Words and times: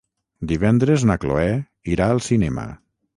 Divendres 0.51 1.05
na 1.09 1.17
Cloè 1.25 1.45
irà 1.97 2.09
al 2.15 2.23
cinema. 2.29 2.65